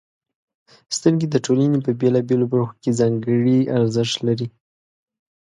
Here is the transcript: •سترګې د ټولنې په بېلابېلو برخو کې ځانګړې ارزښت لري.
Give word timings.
•سترګې 0.95 1.27
د 1.29 1.35
ټولنې 1.45 1.79
په 1.85 1.91
بېلابېلو 1.99 2.45
برخو 2.51 2.75
کې 2.81 2.97
ځانګړې 2.99 3.59
ارزښت 3.77 4.17
لري. 4.27 4.47